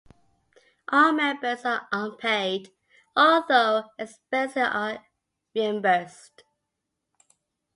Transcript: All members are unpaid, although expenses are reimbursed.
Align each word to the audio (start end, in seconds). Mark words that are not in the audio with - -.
All 0.91 1.11
members 1.11 1.63
are 1.63 1.87
unpaid, 1.91 2.71
although 3.15 3.83
expenses 3.99 4.57
are 4.57 5.05
reimbursed. 5.53 6.41